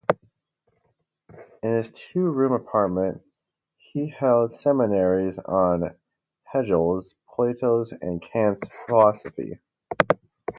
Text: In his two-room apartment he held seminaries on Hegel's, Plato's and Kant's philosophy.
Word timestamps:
In 1.61 1.75
his 1.75 1.91
two-room 1.93 2.53
apartment 2.53 3.21
he 3.77 4.07
held 4.09 4.51
seminaries 4.55 5.37
on 5.37 5.95
Hegel's, 6.45 7.13
Plato's 7.35 7.91
and 8.01 8.19
Kant's 8.19 8.67
philosophy. 8.87 9.59